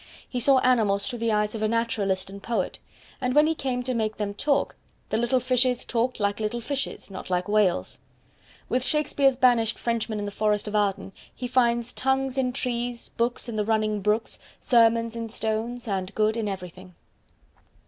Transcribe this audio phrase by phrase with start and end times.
[0.27, 2.79] He saw animals through the eyes of a naturalist and poet;
[3.21, 4.75] and when he came to make them talk,
[5.09, 7.99] the little fishes "talked like little fishes not like whales".
[8.67, 13.47] With Shakespeare's banished Frenchman in the Forest of Arden, he Finds tongues in trees, books
[13.47, 16.95] in the running brooks, Sermons in stones, and good in everything.